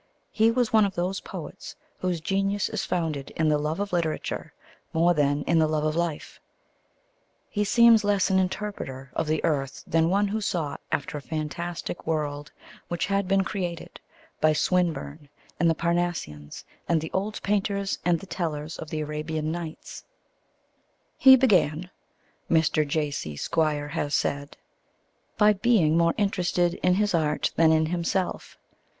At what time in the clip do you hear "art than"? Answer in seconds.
27.13-27.71